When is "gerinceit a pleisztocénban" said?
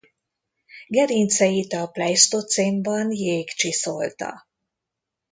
0.87-3.11